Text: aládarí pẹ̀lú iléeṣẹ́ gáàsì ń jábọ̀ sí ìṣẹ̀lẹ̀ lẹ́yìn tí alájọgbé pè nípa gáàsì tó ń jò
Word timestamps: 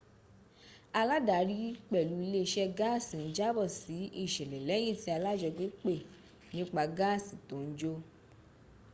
aládarí 1.01 1.59
pẹ̀lú 1.89 2.15
iléeṣẹ́ 2.25 2.73
gáàsì 2.79 3.15
ń 3.23 3.27
jábọ̀ 3.37 3.67
sí 3.77 3.97
ìṣẹ̀lẹ̀ 4.23 4.65
lẹ́yìn 4.69 4.99
tí 5.01 5.09
alájọgbé 5.17 5.65
pè 5.83 5.93
nípa 6.55 6.83
gáàsì 6.97 7.35
tó 7.47 7.55
ń 7.65 7.69
jò 7.79 7.93